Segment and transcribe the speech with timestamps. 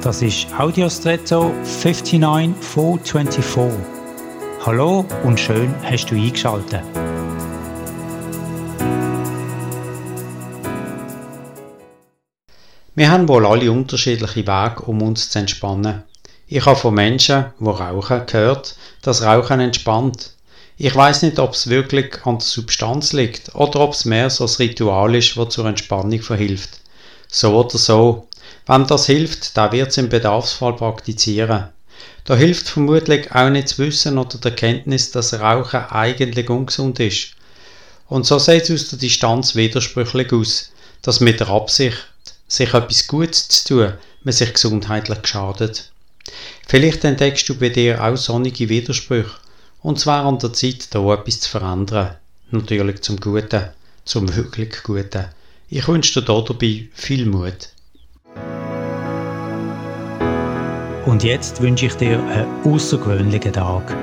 [0.00, 3.80] Das ist Audiostretto 59424.
[4.64, 6.84] Hallo und schön hast du eingeschaltet.
[12.94, 16.04] Wir haben wohl alle unterschiedliche Wege, um uns zu entspannen.
[16.46, 20.36] Ich habe von Menschen, die rauchen, gehört, dass Rauchen entspannt.
[20.76, 24.44] Ich weiß nicht, ob es wirklich an der Substanz liegt oder ob es mehr so
[24.44, 26.78] ein Ritual ist, das zur Entspannung verhilft.
[27.26, 28.27] So oder so.
[28.68, 31.70] Wenn das hilft, dann wird es im Bedarfsfall praktizieren.
[32.24, 37.30] Da hilft vermutlich auch nicht zu wissen oder der Kenntnis, dass Rauchen eigentlich ungesund ist.
[38.08, 41.96] Und so sieht es aus der Distanz widersprüchlich aus, dass mit der Absicht,
[42.46, 45.90] sich etwas Gutes zu tun, man sich gesundheitlich schadet.
[46.66, 49.30] Vielleicht entdeckst du bei dir auch sonnige Widersprüche
[49.80, 52.16] und zwar an der Zeit, da etwas zu verändern.
[52.50, 53.70] Natürlich zum Guten,
[54.04, 55.24] zum wirklich Guten.
[55.70, 57.70] Ich wünsche dir dabei viel Mut.
[61.08, 63.96] Und jetzt wünsche ich dir einen außergewöhnlichen Tag.